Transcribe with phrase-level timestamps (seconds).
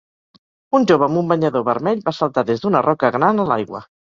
[0.79, 3.85] Un jove amb un banyador vermell va saltar des d'una roca gran a l'aigua.